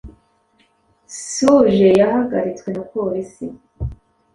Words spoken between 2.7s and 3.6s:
na Polisi